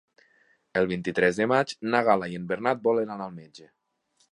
[0.79, 3.71] El vint-i-tres de maig na Gal·la i en Bernat volen anar al metge.